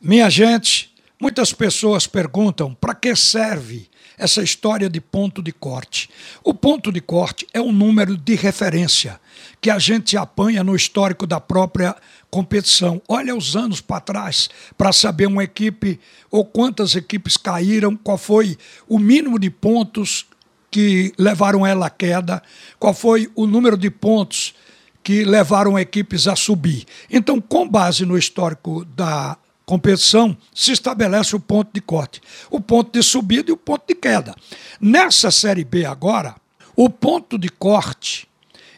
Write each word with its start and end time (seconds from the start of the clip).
Minha 0.00 0.30
gente, 0.30 0.94
muitas 1.20 1.52
pessoas 1.52 2.06
perguntam 2.06 2.72
para 2.72 2.94
que 2.94 3.16
serve 3.16 3.88
essa 4.16 4.40
história 4.40 4.88
de 4.88 5.00
ponto 5.00 5.42
de 5.42 5.50
corte. 5.50 6.08
O 6.44 6.54
ponto 6.54 6.92
de 6.92 7.00
corte 7.00 7.48
é 7.52 7.60
um 7.60 7.72
número 7.72 8.16
de 8.16 8.36
referência 8.36 9.20
que 9.60 9.68
a 9.68 9.78
gente 9.80 10.16
apanha 10.16 10.62
no 10.62 10.76
histórico 10.76 11.26
da 11.26 11.40
própria 11.40 11.96
competição. 12.30 13.02
Olha 13.08 13.34
os 13.34 13.56
anos 13.56 13.80
para 13.80 14.00
trás 14.00 14.48
para 14.76 14.92
saber 14.92 15.26
uma 15.26 15.42
equipe 15.42 15.98
ou 16.30 16.44
quantas 16.44 16.94
equipes 16.94 17.36
caíram, 17.36 17.96
qual 17.96 18.16
foi 18.16 18.56
o 18.86 19.00
mínimo 19.00 19.36
de 19.36 19.50
pontos 19.50 20.26
que 20.70 21.12
levaram 21.18 21.66
ela 21.66 21.86
à 21.86 21.90
queda, 21.90 22.40
qual 22.78 22.94
foi 22.94 23.28
o 23.34 23.48
número 23.48 23.76
de 23.76 23.90
pontos 23.90 24.54
que 25.02 25.24
levaram 25.24 25.76
equipes 25.76 26.28
a 26.28 26.36
subir. 26.36 26.84
Então, 27.10 27.40
com 27.40 27.68
base 27.68 28.06
no 28.06 28.16
histórico 28.16 28.84
da 28.84 29.36
competição, 29.68 30.34
se 30.54 30.72
estabelece 30.72 31.36
o 31.36 31.40
ponto 31.40 31.68
de 31.74 31.82
corte, 31.82 32.22
o 32.50 32.58
ponto 32.58 32.90
de 32.90 33.02
subida 33.02 33.50
e 33.50 33.52
o 33.52 33.56
ponto 33.56 33.84
de 33.86 33.94
queda. 33.94 34.34
Nessa 34.80 35.30
Série 35.30 35.62
B 35.62 35.84
agora, 35.84 36.34
o 36.74 36.88
ponto 36.88 37.36
de 37.38 37.50
corte 37.50 38.26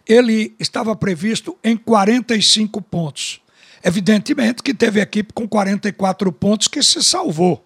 ele 0.05 0.53
estava 0.59 0.97
previsto 0.97 1.57
em 1.63 1.77
45 1.77 2.83
pontos. 2.83 3.41
Evidentemente 3.85 4.65
que 4.65 4.75
teve 4.75 5.01
equipe 5.01 5.33
com 5.33 5.49
44 5.49 6.33
pontos 6.33 6.67
que 6.67 6.83
se 6.83 7.05
salvou. 7.05 7.65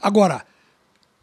Agora, 0.00 0.46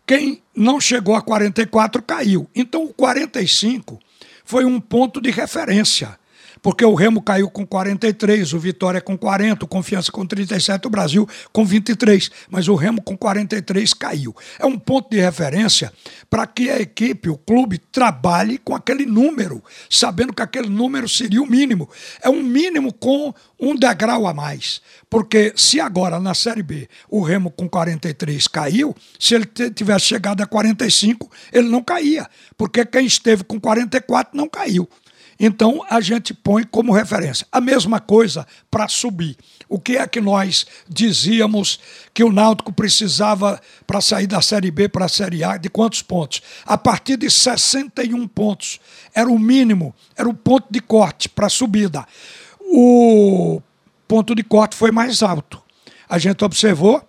quem 0.06 0.44
não 0.54 0.82
chegou 0.82 1.16
a 1.16 1.22
44 1.22 2.02
caiu. 2.02 2.50
Então, 2.54 2.84
o 2.84 2.94
45 2.94 3.98
foi 4.44 4.66
um 4.66 4.78
ponto 4.78 5.22
de 5.22 5.32
referência 5.32 6.20
porque 6.62 6.84
o 6.84 6.94
Remo 6.94 7.22
caiu 7.22 7.50
com 7.50 7.66
43, 7.66 8.54
o 8.54 8.60
Vitória 8.60 9.02
com 9.02 9.18
40, 9.18 9.66
o 9.66 9.68
Confiança 9.68 10.12
com 10.12 10.26
37, 10.26 10.88
o 10.88 10.90
Brasil 10.90 11.28
com 11.52 11.66
23, 11.66 12.30
mas 12.50 12.68
o 12.68 12.76
Remo 12.76 13.02
com 13.02 13.18
43 13.18 13.94
caiu. 13.94 14.36
É 14.58 14.66
um 14.66 14.78
ponto 14.78 15.10
de 15.10 15.20
referência 15.20 15.92
para 16.30 16.46
que 16.46 16.70
a 16.70 16.80
equipe, 16.80 17.30
o 17.30 17.38
clube, 17.38 17.78
trabalhe 17.78 18.58
com 18.58 18.76
aquele 18.76 19.06
número, 19.06 19.64
sabendo 19.90 20.34
que 20.34 20.42
aquele 20.42 20.70
número 20.70 21.08
seria 21.08 21.42
o 21.42 21.48
mínimo. 21.48 21.90
É 22.22 22.30
um 22.30 22.44
mínimo 22.44 22.94
com 22.94 23.34
um 23.60 23.76
degrau 23.76 24.28
a 24.28 24.34
mais. 24.34 24.82
Porque 25.10 25.54
se 25.56 25.80
agora 25.80 26.20
na 26.20 26.34
Série 26.34 26.64
B 26.64 26.88
o 27.10 27.22
Remo 27.22 27.52
com 27.52 27.68
43 27.68 28.48
caiu, 28.48 28.96
se 29.20 29.36
ele 29.36 29.46
tivesse 29.46 30.06
chegado 30.06 30.42
a 30.42 30.46
45, 30.46 31.30
ele 31.52 31.68
não 31.68 31.84
caía. 31.84 32.28
Porque 32.58 32.86
quem 32.86 33.06
esteve 33.06 33.44
com 33.44 33.60
44 33.60 34.38
não 34.38 34.48
caiu. 34.48 34.88
Então 35.40 35.86
a 35.90 36.02
gente 36.02 36.34
põe 36.34 36.64
como 36.64 36.92
referência. 36.92 37.48
A 37.50 37.62
mesma 37.62 38.00
coisa 38.02 38.46
para 38.70 38.90
subir. 38.90 39.38
O 39.70 39.80
que 39.80 39.96
é 39.96 40.06
que 40.06 40.20
nós 40.20 40.66
dizíamos 40.88 41.80
que 42.14 42.24
o 42.24 42.32
Náutico 42.32 42.74
precisava 42.74 43.62
para 43.88 44.02
sair 44.02 44.28
da 44.28 44.42
Série 44.42 44.70
B 44.70 44.90
para 44.90 45.06
a 45.06 45.10
Série 45.10 45.44
A? 45.44 45.56
De 45.56 45.70
quantos 45.70 46.02
pontos? 46.02 46.42
A 46.66 46.78
partir 46.78 47.16
de 47.16 47.30
61 47.30 48.28
pontos. 48.28 48.80
Era 49.14 49.30
o 49.30 49.40
mínimo, 49.40 49.96
era 50.18 50.28
o 50.28 50.34
ponto 50.34 50.68
de 50.70 50.82
corte 50.82 51.30
para 51.30 51.48
a 51.48 51.50
subida. 51.50 52.06
O 52.60 53.62
ponto 54.08 54.36
de 54.36 54.44
corte 54.44 54.76
foi 54.76 54.92
mais 54.92 55.24
alto. 55.24 55.62
A 56.10 56.18
gente 56.18 56.44
observou 56.44 57.02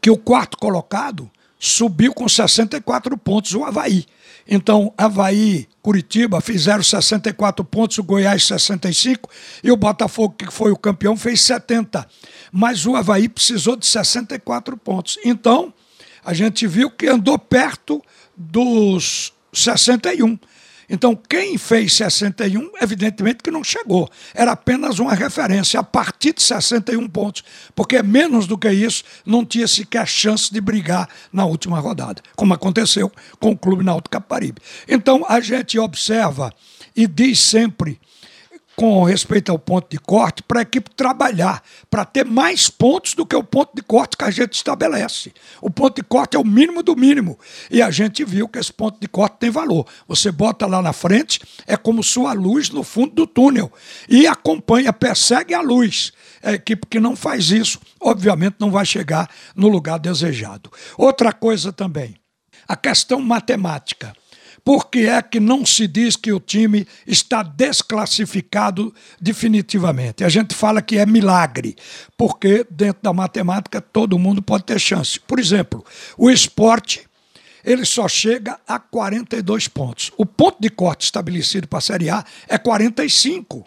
que 0.00 0.10
o 0.10 0.16
quarto 0.16 0.58
colocado 0.58 1.30
subiu 1.68 2.12
com 2.12 2.28
64 2.28 3.16
pontos 3.16 3.54
o 3.54 3.64
Havaí. 3.64 4.06
Então, 4.48 4.92
Havaí, 4.96 5.66
Curitiba 5.82 6.40
fizeram 6.40 6.82
64 6.82 7.64
pontos, 7.64 7.98
o 7.98 8.04
Goiás 8.04 8.44
65 8.44 9.28
e 9.62 9.72
o 9.72 9.76
Botafogo, 9.76 10.34
que 10.38 10.50
foi 10.52 10.70
o 10.70 10.76
campeão, 10.76 11.16
fez 11.16 11.40
70. 11.42 12.06
Mas 12.52 12.86
o 12.86 12.94
Havaí 12.94 13.28
precisou 13.28 13.76
de 13.76 13.86
64 13.86 14.76
pontos. 14.76 15.18
Então, 15.24 15.72
a 16.24 16.32
gente 16.32 16.66
viu 16.66 16.90
que 16.90 17.08
andou 17.08 17.38
perto 17.38 18.02
dos 18.36 19.32
61. 19.52 20.38
Então, 20.88 21.16
quem 21.16 21.58
fez 21.58 21.94
61, 21.94 22.70
evidentemente 22.80 23.42
que 23.42 23.50
não 23.50 23.64
chegou. 23.64 24.08
Era 24.34 24.52
apenas 24.52 24.98
uma 24.98 25.14
referência 25.14 25.80
a 25.80 25.82
partir 25.82 26.32
de 26.32 26.42
61 26.42 27.08
pontos, 27.08 27.42
porque 27.74 28.02
menos 28.02 28.46
do 28.46 28.56
que 28.56 28.70
isso 28.70 29.02
não 29.24 29.44
tinha 29.44 29.66
sequer 29.66 30.06
chance 30.06 30.52
de 30.52 30.60
brigar 30.60 31.08
na 31.32 31.44
última 31.44 31.80
rodada, 31.80 32.22
como 32.36 32.54
aconteceu 32.54 33.10
com 33.40 33.50
o 33.50 33.58
Clube 33.58 33.84
Náutico 33.84 34.10
Caparibe. 34.10 34.60
Então, 34.88 35.24
a 35.28 35.40
gente 35.40 35.78
observa 35.78 36.52
e 36.94 37.06
diz 37.06 37.40
sempre 37.40 38.00
com 38.76 39.02
respeito 39.04 39.50
ao 39.50 39.58
ponto 39.58 39.88
de 39.90 39.98
corte, 39.98 40.42
para 40.42 40.60
a 40.60 40.62
equipe 40.62 40.90
trabalhar, 40.94 41.62
para 41.90 42.04
ter 42.04 42.26
mais 42.26 42.68
pontos 42.68 43.14
do 43.14 43.24
que 43.24 43.34
o 43.34 43.42
ponto 43.42 43.74
de 43.74 43.80
corte 43.82 44.18
que 44.18 44.24
a 44.24 44.30
gente 44.30 44.52
estabelece. 44.52 45.32
O 45.62 45.70
ponto 45.70 45.96
de 45.96 46.02
corte 46.02 46.36
é 46.36 46.38
o 46.38 46.44
mínimo 46.44 46.82
do 46.82 46.94
mínimo. 46.94 47.38
E 47.70 47.80
a 47.80 47.90
gente 47.90 48.22
viu 48.22 48.46
que 48.46 48.58
esse 48.58 48.72
ponto 48.72 49.00
de 49.00 49.08
corte 49.08 49.38
tem 49.38 49.50
valor. 49.50 49.86
Você 50.06 50.30
bota 50.30 50.66
lá 50.66 50.82
na 50.82 50.92
frente, 50.92 51.40
é 51.66 51.74
como 51.74 52.02
sua 52.02 52.34
luz 52.34 52.68
no 52.68 52.82
fundo 52.82 53.14
do 53.14 53.26
túnel. 53.26 53.72
E 54.08 54.26
acompanha, 54.26 54.92
persegue 54.92 55.54
a 55.54 55.62
luz. 55.62 56.12
A 56.42 56.52
equipe 56.52 56.86
que 56.86 57.00
não 57.00 57.16
faz 57.16 57.50
isso, 57.50 57.80
obviamente, 57.98 58.56
não 58.58 58.70
vai 58.70 58.84
chegar 58.84 59.30
no 59.54 59.68
lugar 59.68 59.98
desejado. 59.98 60.70
Outra 60.98 61.32
coisa 61.32 61.72
também, 61.72 62.14
a 62.68 62.76
questão 62.76 63.20
matemática. 63.22 64.12
Por 64.66 64.90
que 64.90 65.06
é 65.06 65.22
que 65.22 65.38
não 65.38 65.64
se 65.64 65.86
diz 65.86 66.16
que 66.16 66.32
o 66.32 66.40
time 66.40 66.88
está 67.06 67.40
desclassificado 67.40 68.92
definitivamente? 69.20 70.24
A 70.24 70.28
gente 70.28 70.56
fala 70.56 70.82
que 70.82 70.98
é 70.98 71.06
milagre, 71.06 71.76
porque 72.16 72.66
dentro 72.68 73.00
da 73.00 73.12
matemática 73.12 73.80
todo 73.80 74.18
mundo 74.18 74.42
pode 74.42 74.64
ter 74.64 74.80
chance. 74.80 75.20
Por 75.20 75.38
exemplo, 75.38 75.84
o 76.18 76.28
esporte 76.28 77.06
ele 77.64 77.84
só 77.84 78.08
chega 78.08 78.58
a 78.66 78.80
42 78.80 79.68
pontos. 79.68 80.10
O 80.16 80.26
ponto 80.26 80.56
de 80.58 80.68
corte 80.68 81.04
estabelecido 81.04 81.68
para 81.68 81.78
a 81.78 81.82
Série 81.82 82.10
A 82.10 82.24
é 82.48 82.58
45. 82.58 83.64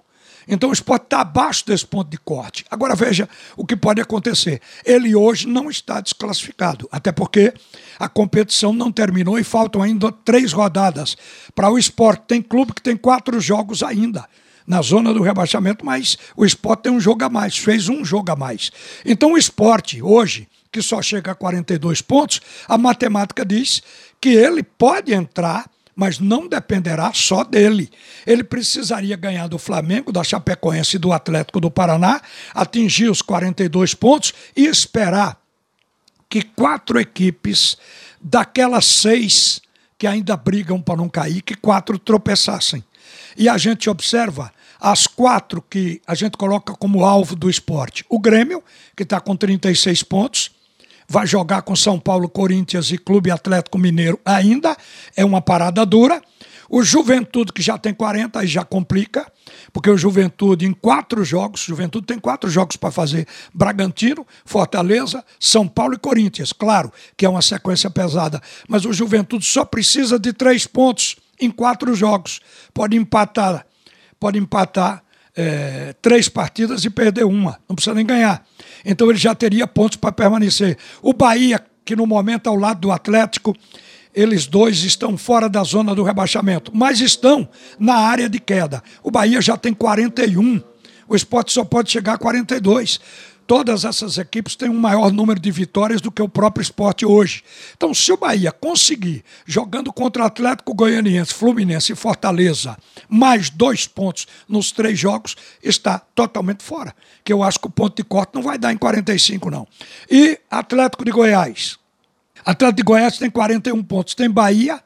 Então 0.50 0.72
o 0.72 0.74
esporte 0.74 1.04
está 1.04 1.22
abaixo 1.22 1.66
desse 1.66 1.86
ponto 1.86 2.10
de 2.10 2.18
corte. 2.18 2.66
Agora 2.72 2.96
veja 2.96 3.30
o 3.56 3.66
que 3.66 3.76
pode 3.76 4.02
acontecer. 4.02 4.60
Ele 4.84 5.16
hoje 5.16 5.48
não 5.48 5.70
está 5.70 6.02
desclassificado, 6.02 6.90
até 6.92 7.12
porque 7.12 7.54
a 8.00 8.10
competição 8.10 8.74
não 8.74 8.92
terminou 8.92 9.38
e 9.38 9.44
faltam 9.44 9.84
ainda 9.84 10.12
três 10.12 10.52
rodadas. 10.52 11.16
Para 11.54 11.70
o 11.70 11.78
esporte, 11.78 12.24
tem 12.28 12.42
clube 12.42 12.74
que 12.74 12.82
tem 12.82 12.98
quatro 12.98 13.40
jogos 13.40 13.84
ainda 13.84 14.26
na 14.66 14.82
zona 14.82 15.12
do 15.14 15.24
rebaixamento, 15.24 15.84
mas 15.84 16.18
o 16.38 16.46
esporte 16.46 16.84
tem 16.84 16.92
um 16.92 17.00
jogo 17.00 17.24
a 17.24 17.30
mais, 17.30 17.58
fez 17.58 17.90
um 17.90 18.06
jogo 18.06 18.32
a 18.32 18.36
mais. 18.36 18.72
Então 19.04 19.34
o 19.34 19.38
esporte, 19.38 20.02
hoje, 20.02 20.48
que 20.72 20.82
só 20.82 21.02
chega 21.02 21.32
a 21.32 21.36
42 21.36 22.02
pontos, 22.02 22.40
a 22.68 22.78
matemática 22.78 23.44
diz 23.44 23.82
que 24.22 24.30
ele 24.30 24.62
pode 24.62 25.12
entrar 25.14 25.66
mas 26.00 26.18
não 26.18 26.48
dependerá 26.48 27.12
só 27.14 27.44
dele. 27.44 27.90
Ele 28.26 28.42
precisaria 28.42 29.18
ganhar 29.18 29.48
do 29.48 29.60
Flamengo, 29.60 30.14
da 30.14 30.24
Chapecoense 30.24 30.96
e 30.96 31.00
do 31.00 31.12
Atlético 31.12 31.60
do 31.60 31.70
Paraná, 31.70 32.22
atingir 32.56 33.10
os 33.10 33.22
42 33.22 33.94
pontos 33.96 34.34
e 34.56 34.66
esperar 34.66 35.38
que 36.30 36.42
quatro 36.42 37.02
equipes 37.02 37.76
daquelas 38.22 38.86
seis 38.86 39.60
que 39.98 40.08
ainda 40.08 40.38
brigam 40.38 40.82
para 40.82 40.96
não 40.96 41.10
cair, 41.10 41.42
que 41.42 41.54
quatro 41.54 42.00
tropeçassem. 42.00 42.82
E 43.36 43.50
a 43.50 43.58
gente 43.58 43.90
observa 43.90 44.54
as 44.80 45.06
quatro 45.06 45.62
que 45.62 46.02
a 46.08 46.16
gente 46.16 46.38
coloca 46.38 46.74
como 46.76 47.04
alvo 47.04 47.36
do 47.36 47.50
esporte. 47.50 48.06
O 48.08 48.20
Grêmio, 48.20 48.64
que 48.96 49.04
está 49.04 49.20
com 49.20 49.36
36 49.36 50.02
pontos, 50.04 50.52
vai 51.10 51.26
jogar 51.26 51.64
com 51.64 51.76
São 51.76 52.00
Paulo, 52.00 52.30
Corinthians 52.30 52.92
e 52.92 52.98
Clube 52.98 53.32
Atlético 53.32 53.80
Mineiro 53.80 54.20
ainda, 54.24 54.78
é 55.18 55.26
uma 55.26 55.42
parada 55.42 55.84
dura. 55.84 56.22
O 56.70 56.84
Juventude, 56.84 57.52
que 57.52 57.64
já 57.64 57.80
tem 57.80 57.92
40, 57.92 58.40
aí 58.40 58.46
já 58.46 58.64
complica, 58.64 59.26
porque 59.74 59.90
o 59.90 59.98
Juventude, 59.98 60.68
em 60.68 60.72
quatro 60.72 61.24
jogos, 61.26 61.62
Juventude 61.62 62.06
tem 62.06 62.20
quatro 62.20 62.48
jogos 62.48 62.76
para 62.76 62.92
fazer: 62.92 63.28
Bragantino, 63.52 64.26
Fortaleza, 64.46 65.26
São 65.40 65.68
Paulo 65.68 65.96
e 65.96 65.98
Corinthians. 65.98 66.54
Claro 66.54 66.94
que 67.18 67.26
é 67.26 67.30
uma 67.30 67.42
sequência 67.42 67.90
pesada, 67.90 68.40
mas 68.68 68.86
o 68.86 68.94
Juventude 68.94 69.46
só 69.46 69.66
precisa 69.66 70.20
de 70.20 70.32
três 70.32 70.68
pontos 70.68 71.16
em 71.42 71.50
quatro 71.50 71.96
jogos. 71.96 72.40
Pode 72.72 72.96
empatar, 72.96 73.66
pode 74.20 74.38
empatar 74.38 75.04
é, 75.36 75.96
três 76.02 76.30
partidas 76.30 76.86
e 76.86 76.90
perder 76.90 77.24
uma, 77.24 77.60
não 77.68 77.76
precisa 77.76 77.96
nem 77.96 78.06
ganhar. 78.06 78.46
Então 78.86 79.10
ele 79.10 79.18
já 79.18 79.34
teria 79.36 79.68
pontos 79.68 79.98
para 79.98 80.12
permanecer. 80.12 80.78
O 81.02 81.14
Bahia, 81.14 81.64
que 81.84 81.96
no 81.96 82.06
momento 82.06 82.48
ao 82.48 82.56
lado 82.56 82.82
do 82.82 82.92
Atlético, 82.92 83.56
eles 84.14 84.48
dois 84.48 84.84
estão 84.84 85.18
fora 85.18 85.48
da 85.48 85.64
zona 85.64 85.94
do 85.94 86.04
rebaixamento, 86.04 86.72
mas 86.74 87.00
estão 87.00 87.48
na 87.78 87.96
área 87.96 88.30
de 88.30 88.40
queda. 88.40 88.84
O 89.04 89.12
Bahia 89.12 89.42
já 89.42 89.56
tem 89.56 89.74
41, 89.74 90.62
o 91.08 91.16
esporte 91.16 91.52
só 91.52 91.64
pode 91.64 91.92
chegar 91.92 92.14
a 92.14 92.18
42. 92.18 93.00
Todas 93.50 93.84
essas 93.84 94.20
equipes 94.20 94.56
têm 94.56 94.70
um 94.70 94.80
maior 94.80 95.12
número 95.12 95.40
de 95.40 95.50
vitórias 95.50 96.00
do 96.00 96.12
que 96.12 96.22
o 96.22 96.30
próprio 96.30 96.62
esporte 96.62 97.04
hoje. 97.04 97.44
Então, 97.76 97.96
se 97.96 98.12
o 98.12 98.16
Bahia 98.16 98.52
conseguir, 98.52 99.26
jogando 99.44 99.92
contra 99.92 100.24
Atlético 100.24 100.72
Goianiense, 100.72 101.34
Fluminense 101.34 101.92
e 101.92 101.96
Fortaleza, 101.96 102.78
mais 103.10 103.50
dois 103.50 103.88
pontos 103.88 104.28
nos 104.48 104.72
três 104.72 105.00
jogos, 105.00 105.36
está 105.64 105.98
totalmente 105.98 106.62
fora. 106.62 106.94
Que 107.24 107.34
eu 107.34 107.42
acho 107.42 107.60
que 107.60 107.66
o 107.66 107.72
ponto 107.72 107.96
de 107.96 108.04
corte 108.04 108.36
não 108.36 108.44
vai 108.44 108.60
dar 108.60 108.72
em 108.72 108.78
45, 108.78 109.50
não. 109.50 109.68
E 110.08 110.40
Atlético 110.52 111.04
de 111.04 111.10
Goiás. 111.10 111.80
Atlético 112.46 112.78
de 112.78 112.84
Goiás 112.84 113.18
tem 113.18 113.32
41 113.32 113.82
pontos. 113.82 114.14
Tem 114.14 114.30
Bahia, 114.30 114.80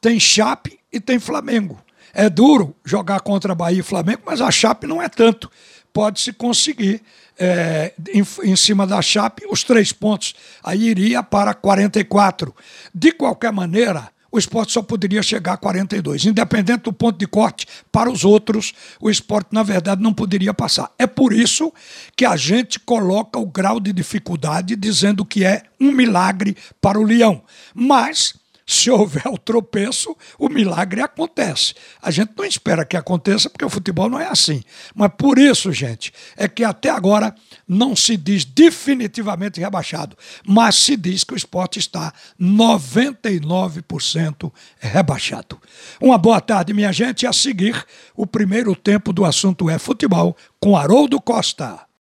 tem 0.00 0.18
Chape 0.18 0.80
e 0.92 0.98
tem 0.98 1.20
Flamengo. 1.20 1.80
É 2.12 2.28
duro 2.28 2.74
jogar 2.84 3.20
contra 3.20 3.54
Bahia 3.54 3.80
e 3.80 3.82
Flamengo, 3.82 4.22
mas 4.26 4.40
a 4.40 4.50
Chape 4.50 4.86
não 4.86 5.00
é 5.00 5.08
tanto. 5.08 5.50
Pode-se 5.92 6.32
conseguir 6.32 7.02
é, 7.38 7.92
em, 8.12 8.24
em, 8.44 8.56
cima 8.56 8.86
da 8.86 9.00
Chape 9.00 9.44
os 9.50 9.64
três 9.64 9.92
pontos. 9.92 10.34
Aí 10.62 10.88
iria 10.88 11.22
para 11.22 11.54
44. 11.54 12.54
De 12.94 13.12
qualquer 13.12 13.52
maneira, 13.52 14.08
o 14.32 14.38
esporte 14.38 14.72
só 14.72 14.82
poderia 14.82 15.22
chegar 15.22 15.54
a 15.54 15.56
42. 15.56 16.26
Independente 16.26 16.82
do 16.82 16.92
ponto 16.92 17.18
de 17.18 17.26
corte, 17.26 17.66
para 17.90 18.10
os 18.10 18.24
outros, 18.24 18.72
o 19.00 19.10
esporte, 19.10 19.48
na 19.52 19.62
verdade, 19.62 20.02
não 20.02 20.14
poderia 20.14 20.54
passar. 20.54 20.92
É 20.98 21.06
por 21.06 21.32
isso 21.32 21.72
que 22.14 22.24
a 22.24 22.36
gente 22.36 22.78
coloca 22.78 23.38
o 23.38 23.46
grau 23.46 23.80
de 23.80 23.92
dificuldade 23.92 24.76
dizendo 24.76 25.24
que 25.24 25.44
é 25.44 25.62
um 25.80 25.90
milagre 25.90 26.56
para 26.80 26.98
o 26.98 27.02
Leão. 27.02 27.42
Mas 27.74 28.34
se 28.70 28.88
houver 28.88 29.26
o 29.26 29.36
tropeço, 29.36 30.16
o 30.38 30.48
milagre 30.48 31.00
acontece. 31.00 31.74
A 32.00 32.08
gente 32.12 32.30
não 32.38 32.44
espera 32.44 32.84
que 32.84 32.96
aconteça, 32.96 33.50
porque 33.50 33.64
o 33.64 33.70
futebol 33.70 34.08
não 34.08 34.20
é 34.20 34.28
assim. 34.28 34.62
Mas 34.94 35.10
por 35.18 35.40
isso, 35.40 35.72
gente, 35.72 36.12
é 36.36 36.46
que 36.46 36.62
até 36.62 36.88
agora 36.88 37.34
não 37.66 37.96
se 37.96 38.16
diz 38.16 38.44
definitivamente 38.44 39.58
rebaixado, 39.58 40.16
mas 40.46 40.76
se 40.76 40.96
diz 40.96 41.24
que 41.24 41.34
o 41.34 41.36
esporte 41.36 41.80
está 41.80 42.14
99% 42.40 44.52
rebaixado. 44.78 45.60
Uma 46.00 46.16
boa 46.16 46.40
tarde, 46.40 46.72
minha 46.72 46.92
gente. 46.92 47.26
A 47.26 47.32
seguir, 47.32 47.84
o 48.14 48.24
primeiro 48.24 48.76
tempo 48.76 49.12
do 49.12 49.24
assunto 49.24 49.68
é 49.68 49.80
futebol 49.80 50.36
com 50.60 50.76
Haroldo 50.76 51.20
Costa. 51.20 51.80